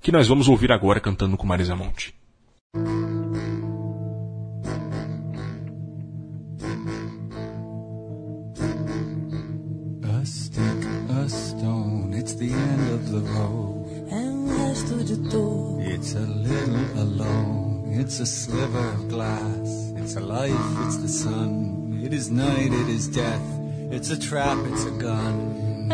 [0.00, 2.14] que nós vamos ouvir agora cantando com Marisa Monte.
[10.04, 10.62] A stick,
[11.10, 13.51] a stone, it's the end of the road.
[18.12, 19.94] It's a sliver of glass.
[19.96, 20.52] It's a life,
[20.84, 21.98] it's the sun.
[22.04, 23.40] It is night, it is death.
[23.90, 25.88] It's a trap, it's a gun.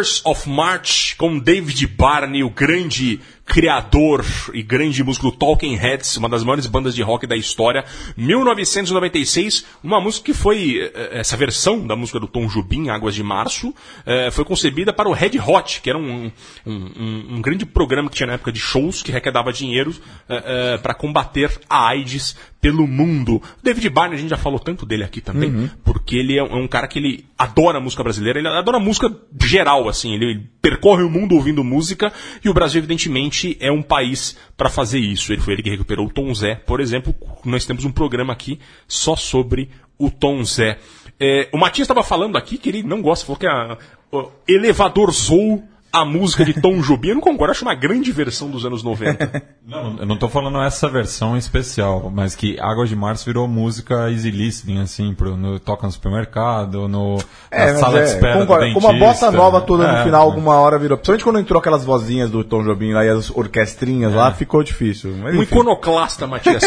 [0.00, 4.24] Waters of March com David Barney, o grande criador
[4.54, 7.84] e grande músico do Talking Heads, uma das maiores bandas de rock da história,
[8.16, 13.24] 1996, uma música que foi, eh, essa versão da música do Tom Jubim, Águas de
[13.24, 13.74] Março,
[14.06, 16.30] eh, foi concebida para o Red Hot, que era um,
[16.64, 19.94] um, um, um grande programa que tinha na época de shows, que arrecadava dinheiro
[20.28, 23.42] eh, para combater a AIDS pelo mundo.
[23.62, 26.68] David Barney, a gente já falou tanto dele aqui também, porque ele é um, é
[26.68, 29.10] cara que ele adora música brasileira, ele adora música
[29.42, 32.12] geral, assim, ele percorre o mundo ouvindo música,
[32.44, 35.32] e o Brasil, evidentemente, é um país para fazer isso.
[35.32, 37.14] Ele foi ele que recuperou o Tom Zé, por exemplo.
[37.44, 40.78] Nós temos um programa aqui só sobre o Tom Zé.
[41.18, 43.78] É, o Matias estava falando aqui que ele não gosta, falou que a,
[44.12, 45.62] o elevador Zou
[45.92, 47.08] a música de Tom Jobim.
[47.08, 49.42] Eu não concordo, acho uma grande versão dos anos 90.
[49.70, 54.10] Não, eu não tô falando essa versão especial, mas que Águas de Março virou música
[54.10, 57.18] easy listening, assim, pro, no, toca no supermercado, no,
[57.52, 58.64] É, na sala é, de espera concordo.
[58.66, 58.92] do dentista.
[58.94, 60.24] bossa nova toda no É, final, é.
[60.24, 60.98] alguma hora virou.
[60.98, 65.14] Principalmente quando entrou aquelas vozinhas do Tom Jobim lá e as orquestrinhas lá, ficou difícil.
[65.22, 66.64] Mas, um iconoclasta, Matias.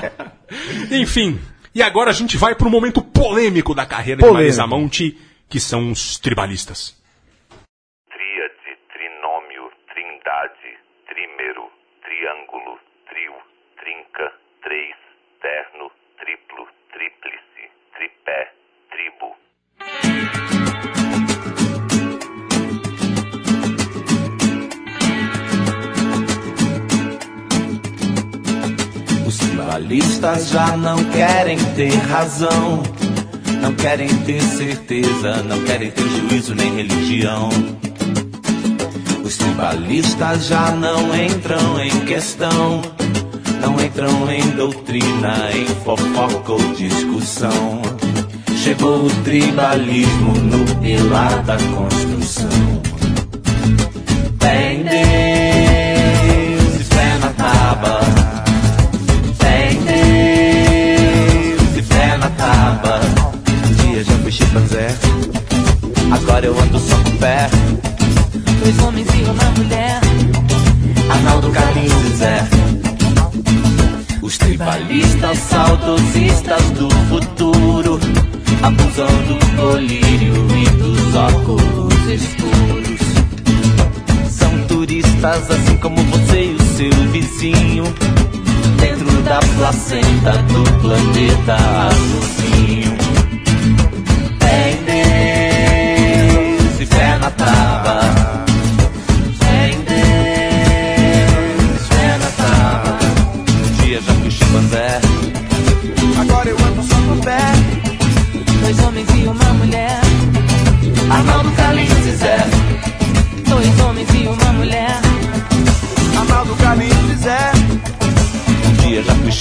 [0.90, 1.38] Enfim,
[1.74, 4.38] e agora a gente vai para o momento polêmico da carreira Polêmico.
[4.52, 6.96] de Marisa Monte, que são os tribalistas.
[14.68, 14.94] Três,
[15.40, 18.52] terno, triplo, tríplice, tripé,
[18.90, 19.28] tribo.
[29.26, 32.82] Os tribalistas já não querem ter razão,
[33.62, 37.48] não querem ter certeza, não querem ter juízo nem religião.
[39.24, 42.82] Os tribalistas já não entram em questão,
[43.60, 47.82] não entram em doutrina, em fofoca ou discussão.
[48.56, 52.48] Chegou o tribalismo no pilar da construção.
[54.38, 54.94] Tem Deus
[56.80, 58.00] e fé na tábua.
[59.38, 59.80] Tem
[61.54, 63.00] Deus e fé na tábua.
[63.66, 64.88] Um dia já fui chimpanzé,
[66.10, 67.48] agora eu ando só com pé.
[68.62, 70.00] Dois homens e uma mulher.
[71.10, 71.87] Arnaldo Carlinhos
[74.48, 78.00] tribalistas saudosistas do futuro
[78.62, 83.00] abusam do colírio e dos óculos escuros.
[84.30, 87.84] São turistas assim como você e o seu vizinho.
[88.80, 91.56] Dentro da placenta do planeta
[91.88, 93.07] azulzinho.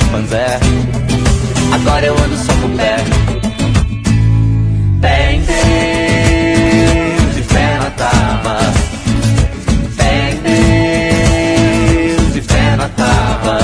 [0.07, 0.59] Chimpanzé,
[1.73, 2.95] agora eu ando só com pé.
[5.01, 5.57] Tem Deus
[7.37, 8.57] e fé na tábua.
[9.97, 10.39] Tem
[12.15, 13.59] Deus e fé na tábua.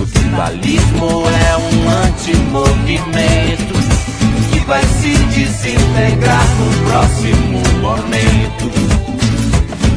[0.00, 3.74] O tribalismo é um antimovimento
[4.50, 8.64] que vai se desintegrar no próximo momento.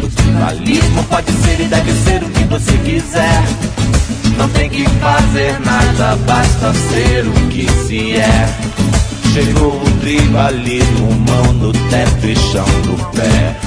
[0.03, 3.74] O tribalismo pode ser e deve ser o que você quiser.
[4.37, 8.47] Não tem que fazer nada, basta ser o que se é.
[9.33, 13.64] Chegou o tribalismo, mão no teto e chão no pé.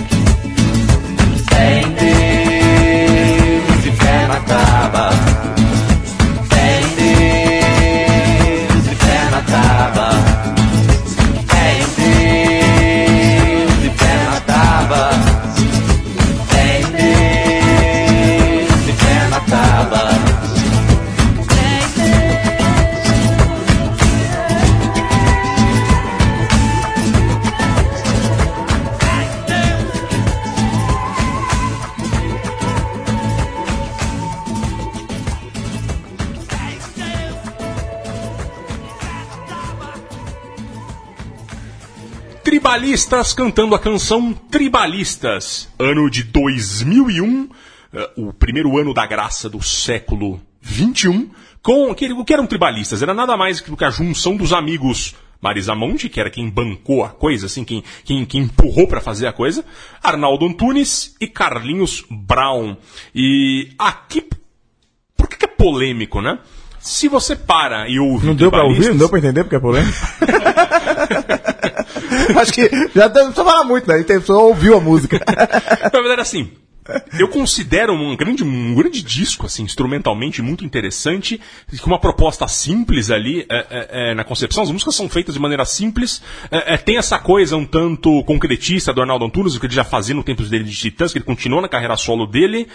[43.09, 47.49] Tribalistas cantando a canção Tribalistas, ano de 2001,
[47.91, 51.31] eh, o primeiro ano da graça do século 21,
[51.63, 53.03] com o que eram tribalistas?
[53.03, 57.03] Era nada mais do que a junção dos amigos Marisa Monte, que era quem bancou
[57.03, 59.65] a coisa, assim, quem, quem, quem empurrou para fazer a coisa,
[60.03, 62.77] Arnaldo Antunes e Carlinhos Brown.
[63.15, 64.23] E aqui
[65.17, 66.39] por que, que é polêmico, né?
[66.89, 68.89] Se você para e ouve Não deu pra ouvir?
[68.89, 69.93] Não deu pra entender porque é polêmico?
[72.41, 74.01] Acho que já não precisa falar muito, né?
[74.01, 75.23] A pessoa ouviu a música.
[75.93, 76.51] Na verdade, assim,
[77.19, 81.41] eu considero um grande, um grande disco, assim, instrumentalmente muito interessante,
[81.81, 84.63] com uma proposta simples ali é, é, é, na concepção.
[84.63, 86.23] As músicas são feitas de maneira simples.
[86.51, 89.85] é, é, tem essa coisa um tanto concretista do Arnaldo Antunes, o que ele já
[89.85, 92.69] fazia no tempos dele de Titãs, que ele continua na carreira solo dele.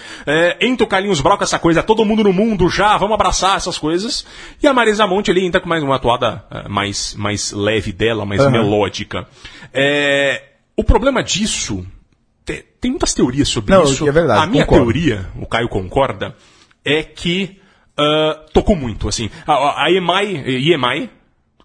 [0.60, 3.78] Entra o Carlinhos Brau com essa coisa, todo mundo no mundo já, vamos abraçar essas
[3.78, 4.26] coisas.
[4.62, 8.42] E a Marisa Monte ali entra com mais uma atuada mais, mais leve dela, mais
[8.42, 8.52] Aham.
[8.52, 9.28] melódica.
[9.74, 10.44] É,
[10.76, 11.86] o problema disso
[12.84, 14.06] tem muitas teorias sobre Não, isso.
[14.08, 14.92] é verdade, A minha concordo.
[14.92, 16.36] teoria, o Caio concorda,
[16.84, 17.58] é que
[17.98, 19.08] ah, tocou muito.
[19.08, 21.10] Assim, a, a EMI, EMI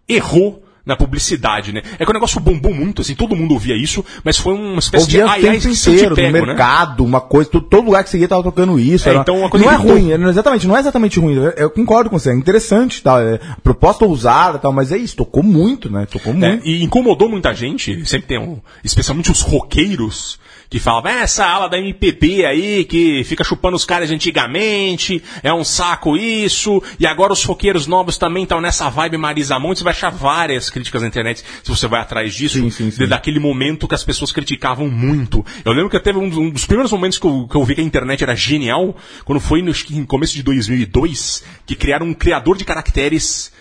[0.09, 1.83] errou na publicidade, né?
[1.99, 5.05] É que o negócio bombou muito, assim, todo mundo ouvia isso, mas foi uma espécie
[5.05, 6.47] Ouvia de ai, ai, inteiro, no pego, né?
[6.47, 9.07] mercado, uma coisa, todo, todo lugar que você ia tava tocando isso.
[9.07, 11.35] É, era- então uma coisa não é ruim, é- não- exatamente, não é exatamente ruim.
[11.35, 13.21] Eu, eu concordo com você, é interessante, tá?
[13.21, 16.07] É, proposta ousada tal, mas é isso, tocou muito, né?
[16.11, 16.67] Tocou É, muito.
[16.67, 20.39] e incomodou muita gente, sempre tem um, especialmente os roqueiros,
[20.71, 25.53] que falavam, "É, essa ala da MPB aí, que fica chupando os caras antigamente, é
[25.53, 29.85] um saco isso, e agora os roqueiros novos também estão nessa vibe Marisa Monte, você
[29.85, 33.07] vai achar várias críticas na internet, se você vai atrás disso, Sim, sim, sim.
[33.07, 35.45] daquele momento que as pessoas criticavam muito.
[35.65, 37.81] Eu lembro que teve um, um dos primeiros momentos que eu, que eu vi que
[37.81, 39.73] a internet era genial, quando foi no,
[40.07, 43.53] começo de 2002, que criaram um criador de caracteres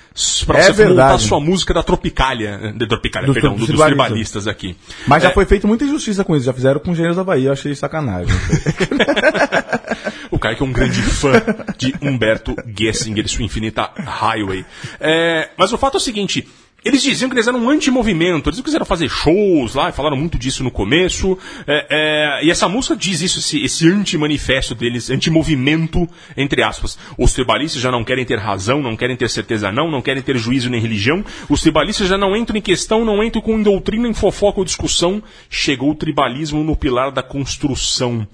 [0.46, 1.24] pra É você montar a verdade.
[1.24, 4.06] sua música da Tropicália, da Tropicália, Dos- perdão, dos do- dos tribalistas.
[4.08, 4.76] tribalistas aqui.
[5.08, 7.50] Mas já É, foi feito muita injustiça com isso, já fizeram com Gêneros da Bahia,
[7.50, 8.28] eu achei sacanagem.
[10.30, 11.32] O Caio que é um grande fã
[11.78, 14.66] de Humberto Gessinger e sua infinita Highway.
[15.00, 16.48] É, mas o fato é o seguinte.
[16.86, 20.38] Eles diziam que eles eram um anti-movimento, eles não quiseram fazer shows lá, falaram muito
[20.38, 21.38] disso no começo.
[21.66, 26.08] é, é, e essa música diz isso, esse, esse anti-manifesto deles, anti-movimento,
[26.38, 26.98] entre aspas.
[27.18, 30.38] Os tribalistas já não querem ter razão, não querem ter certeza não, não querem ter
[30.38, 31.26] juízo nem religião.
[31.50, 35.22] Os tribalistas já não entram em questão, não entram com doutrina, em fofoca ou discussão.
[35.50, 38.28] Chegou o tribalismo no pilar da construção.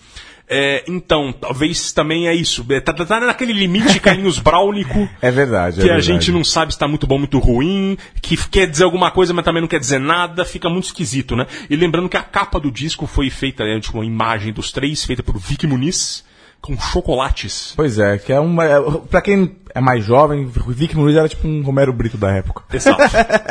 [0.56, 2.66] É, então, talvez também é isso.
[2.70, 5.10] É, Tá, tá- tá naquele limite Carlinhos Braulico.
[5.22, 6.06] É verdade, é Que a verdade.
[6.06, 9.43] gente não sabe se tá muito bom, muito ruim, que quer dizer alguma coisa, mas
[9.45, 11.47] também não quer dizer nada, fica muito esquisito, né?
[11.70, 15.04] E lembrando que a capa do disco foi feita, né, tipo, uma imagem dos três,
[15.04, 16.24] feita por Vicky Muniz,
[16.64, 17.74] com chocolates.
[17.76, 18.64] Pois é, que é uma.
[18.64, 22.32] é- Pra quem é mais jovem, o Vic Muniz era tipo um Romero Brito da
[22.32, 22.64] época.
[22.74, 22.97] Exato.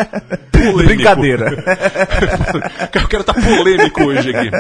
[0.50, 0.84] Polêmico.
[0.86, 1.46] Brincadeira.
[2.94, 4.50] Eu quero estar polêmico hoje aqui.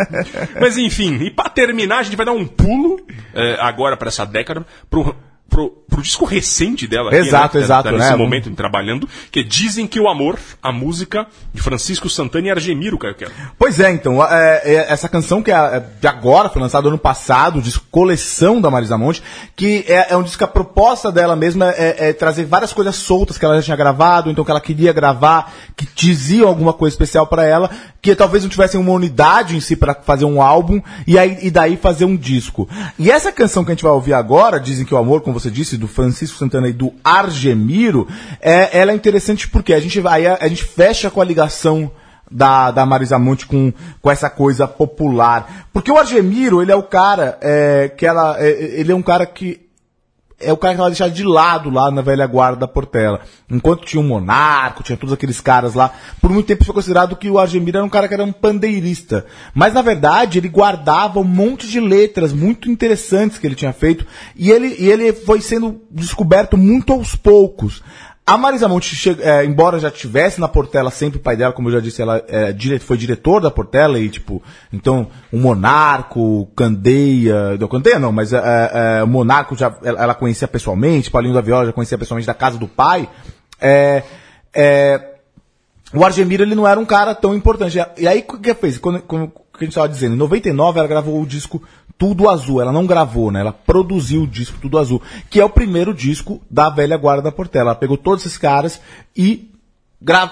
[0.60, 3.00] Mas enfim, e pra terminar, a gente vai dar um pulo
[3.34, 5.14] é, agora para essa década pro,
[5.52, 7.10] pro, pro disco recente dela.
[7.10, 8.16] aqui, Exato, né, exato, tá nesse né?
[8.16, 13.14] momento trabalhando, que dizem que o amor, a música de Francisco Santana e Argemiro, Caio
[13.14, 13.30] Quero.
[13.58, 16.96] Pois é, então, é, é, essa canção que é, é de agora, foi lançada ano
[16.96, 19.22] passado, o disco Coleção da Marisa Monte,
[19.54, 22.96] que é, é um disco que a proposta dela mesma é, é trazer várias coisas
[22.96, 26.94] soltas que ela já tinha gravado, então que ela queria gravar, que diziam alguma coisa
[26.94, 30.80] especial pra ela, que talvez não tivessem uma unidade em si pra fazer um álbum,
[31.06, 32.66] e, aí, e daí fazer um disco.
[32.98, 35.41] E essa canção que a gente vai ouvir agora, dizem que o amor, como você
[35.50, 38.08] disse, do Francisco Santana e do Argemiro,
[38.40, 41.90] é, ela é interessante porque a gente, vai, a, a gente fecha com a ligação
[42.32, 45.68] da, da Marisa Monte com, com essa coisa popular.
[45.72, 48.36] Porque o Argemiro, ele é o cara é, que ela.
[48.42, 49.60] é, ele é um cara que.
[50.42, 53.20] É o cara que ela deixava de lado lá na velha guarda da Portela.
[53.50, 55.92] Enquanto tinha o Monarco, tinha todos aqueles caras lá.
[56.20, 59.24] Por muito tempo foi considerado que o Argemiro era um cara que era um pandeirista.
[59.54, 64.06] Mas na verdade ele guardava um monte de letras muito interessantes que ele tinha feito.
[64.36, 67.82] E ele, e ele foi sendo descoberto muito aos poucos.
[68.24, 71.68] A Marisa Monte, che- é, embora já tivesse na Portela sempre o pai dela, como
[71.68, 74.40] eu já disse, ela é, dire- foi diretor da Portela e, tipo,
[74.72, 78.40] então, o Monarco, o Candeia, não, Candeia não, mas é,
[79.00, 82.56] é, o Monarco já, ela, conhecia pessoalmente, Paulinho da Viola já conhecia pessoalmente da casa
[82.58, 83.08] do pai,
[83.60, 84.04] é,
[84.54, 85.08] é,
[85.92, 87.78] o Argemiro, ele não era um cara tão importante.
[87.98, 88.78] E aí, o que fez?
[88.78, 91.62] Quando, quando, o que a gente estava dizendo, em 99 ela gravou o disco
[92.02, 92.60] Tudo Azul.
[92.60, 93.38] Ela não gravou, né?
[93.38, 95.00] Ela produziu o disco Tudo Azul,
[95.30, 97.70] que é o primeiro disco da velha guarda da Portela.
[97.70, 98.80] Ela pegou todos esses caras
[99.16, 99.48] e,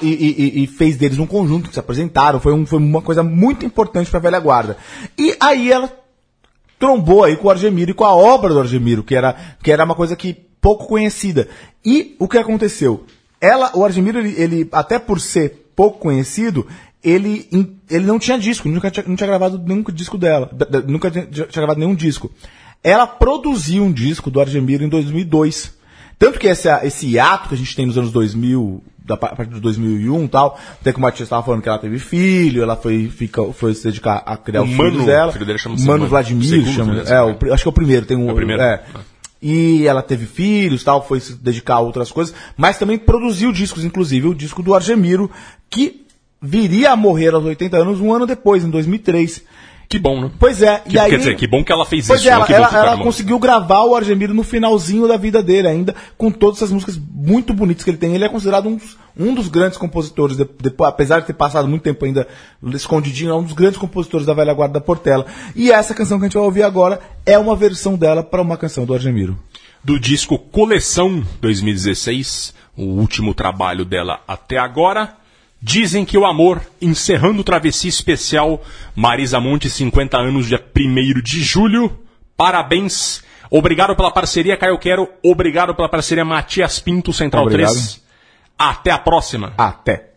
[0.02, 2.40] e, e- e fez deles um conjunto que se apresentaram.
[2.40, 4.76] Foi, um, foi uma coisa muito importante para a velha guarda.
[5.16, 5.88] E aí ela
[6.76, 9.84] trombou aí com o Argemiro e com a obra do Argemiro, que era, que era
[9.84, 11.46] uma coisa que pouco conhecida.
[11.84, 13.04] E o que aconteceu?
[13.40, 16.66] Ela, o Argemiro, ele, ele, até por ser pouco conhecido,
[17.02, 17.48] ele,
[17.90, 20.50] ele não tinha disco, nunca tinha, não tinha gravado nenhum disco dela,
[20.86, 22.30] nunca tinha, tinha gravado nenhum disco.
[22.82, 25.78] Ela produziu um disco do Argemiro em 2002.
[26.18, 29.60] Tanto que esse, esse hiato que a gente tem nos anos 2000, da, partir de
[29.60, 33.08] 2001 e tal, até que o Matias estava falando que ela teve filho, ela foi,
[33.08, 35.30] fica, foi se dedicar a criar O os Mano, filhos dela.
[35.30, 36.10] o filho dele chama-se Mano Mano.
[36.10, 37.04] Vladimir, Segundo, chama, né?
[37.06, 38.62] é, o acho que é o primeiro, tem um, É o primeiro.
[38.62, 38.82] é.
[39.42, 43.84] E ela teve filhos, tal, foi se dedicar a outras coisas, mas também produziu discos,
[43.84, 45.30] inclusive o disco do Argemiro,
[45.70, 46.04] que
[46.40, 49.44] viria a morrer aos 80 anos um ano depois, em 2003.
[49.88, 50.30] Que bom, né?
[50.38, 52.68] Pois é, Que- quer dizer, que bom que ela fez Pois isso, é, não ela,
[52.68, 56.70] ela- ela conseguiu gravar o Argemiro no finalzinho da vida dele ainda, com todas essas
[56.70, 58.14] músicas muito bonitas que ele tem.
[58.14, 61.66] Ele é considerado um dos, um dos grandes compositores, de- depois, apesar de ter passado
[61.66, 62.28] muito tempo ainda
[62.72, 65.26] escondidinho, é um dos grandes compositores da velha guarda da Portela.
[65.56, 68.56] E essa canção que a gente vai ouvir agora é uma versão dela para uma
[68.56, 69.36] canção do Argemiro.
[69.82, 75.16] do disco Coleção 2016, o último trabalho dela até agora.
[75.62, 78.62] Dizem que o amor, encerrando o travessia especial,
[78.96, 81.98] Marisa Monte, 50 anos, dia 1 de julho.
[82.34, 83.22] Parabéns.
[83.50, 85.08] Obrigado pela parceria, Caio Quero.
[85.22, 87.72] Obrigado pela parceria, Matias Pinto, Central Obrigado.
[87.72, 88.02] 3.
[88.58, 89.52] Até a próxima.
[89.58, 90.10] Até.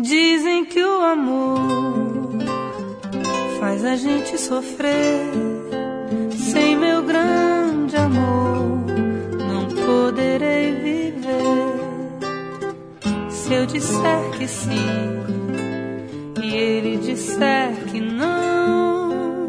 [0.00, 2.38] Dizem que o amor
[3.58, 5.30] faz a gente sofrer.
[6.30, 8.86] Sem meu grande amor,
[9.46, 11.87] não poderei viver.
[13.48, 14.76] Se eu disser que sim
[16.42, 19.48] e ele disser que não,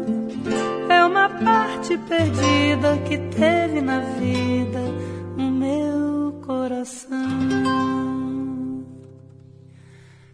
[0.88, 4.80] é uma parte perdida que teve na vida
[5.36, 7.18] o meu coração.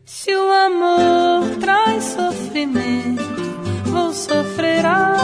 [0.05, 3.25] Se o amor traz sofrimento,
[3.87, 5.16] vou sofrer até